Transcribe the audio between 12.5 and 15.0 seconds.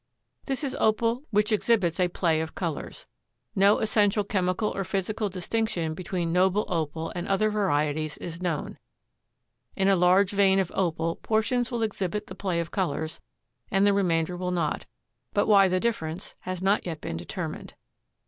of colors and the remainder will not,